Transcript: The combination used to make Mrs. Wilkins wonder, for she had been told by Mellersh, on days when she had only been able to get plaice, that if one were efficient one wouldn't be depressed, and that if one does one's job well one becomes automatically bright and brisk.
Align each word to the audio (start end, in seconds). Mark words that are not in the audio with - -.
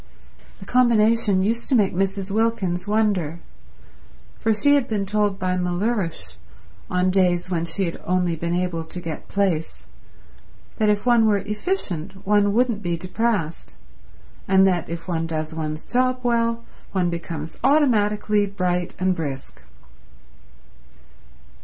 The 0.59 0.65
combination 0.65 1.43
used 1.43 1.69
to 1.69 1.75
make 1.75 1.93
Mrs. 1.93 2.31
Wilkins 2.31 2.87
wonder, 2.87 3.39
for 4.39 4.51
she 4.51 4.73
had 4.73 4.87
been 4.87 5.05
told 5.05 5.37
by 5.37 5.55
Mellersh, 5.57 6.37
on 6.89 7.11
days 7.11 7.51
when 7.51 7.65
she 7.65 7.85
had 7.85 8.01
only 8.03 8.35
been 8.35 8.55
able 8.55 8.83
to 8.83 8.99
get 8.99 9.27
plaice, 9.27 9.85
that 10.79 10.89
if 10.89 11.05
one 11.05 11.27
were 11.27 11.37
efficient 11.37 12.25
one 12.25 12.51
wouldn't 12.51 12.81
be 12.81 12.97
depressed, 12.97 13.75
and 14.47 14.65
that 14.65 14.89
if 14.89 15.07
one 15.07 15.27
does 15.27 15.53
one's 15.53 15.85
job 15.85 16.19
well 16.23 16.63
one 16.93 17.11
becomes 17.11 17.55
automatically 17.63 18.47
bright 18.47 18.95
and 18.97 19.13
brisk. 19.15 19.61